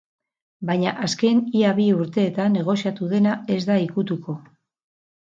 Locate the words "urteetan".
1.97-2.57